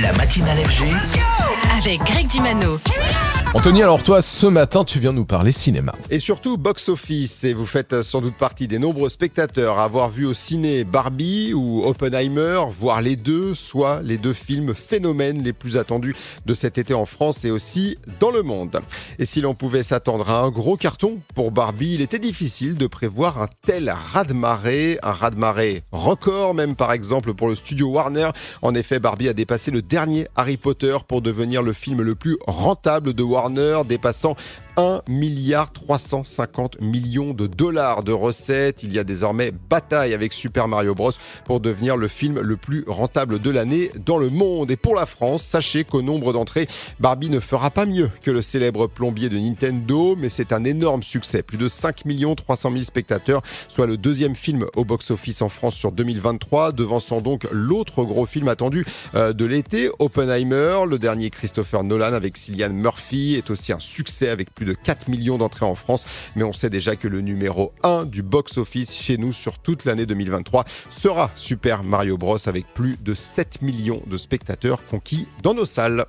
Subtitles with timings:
[0.00, 0.84] La matinale FG.
[1.76, 2.78] avec Greg Dimano.
[3.52, 5.92] Anthony, alors toi, ce matin, tu viens nous parler cinéma.
[6.08, 10.24] Et surtout box-office, et vous faites sans doute partie des nombreux spectateurs à avoir vu
[10.24, 15.76] au ciné Barbie ou Oppenheimer, voir les deux, soit les deux films phénomènes les plus
[15.76, 16.14] attendus
[16.46, 18.78] de cet été en France et aussi dans le monde.
[19.18, 22.86] Et si l'on pouvait s'attendre à un gros carton pour Barbie, il était difficile de
[22.86, 28.30] prévoir un tel raz-de-marée, un raz-de-marée record même par exemple pour le studio Warner.
[28.62, 32.38] En effet, Barbie a dépassé le dernier Harry Potter pour devenir le film le plus
[32.46, 33.39] rentable de Warner
[33.84, 34.36] dépassant
[34.80, 38.82] 1 milliard 350 millions de dollars de recettes.
[38.82, 41.10] Il y a désormais bataille avec Super Mario Bros
[41.44, 44.70] pour devenir le film le plus rentable de l'année dans le monde.
[44.70, 46.66] Et pour la France, sachez qu'au nombre d'entrées,
[46.98, 51.02] Barbie ne fera pas mieux que le célèbre plombier de Nintendo, mais c'est un énorme
[51.02, 51.42] succès.
[51.42, 52.04] Plus de 5
[52.34, 57.46] 300 000 spectateurs, soit le deuxième film au box-office en France sur 2023, devançant donc
[57.52, 60.84] l'autre gros film attendu euh, de l'été, Oppenheimer.
[60.88, 65.08] Le dernier Christopher Nolan avec Cillian Murphy est aussi un succès avec plus de 4
[65.08, 69.16] millions d'entrées en France, mais on sait déjà que le numéro 1 du box-office chez
[69.16, 74.16] nous sur toute l'année 2023 sera Super Mario Bros avec plus de 7 millions de
[74.16, 76.06] spectateurs conquis dans nos salles.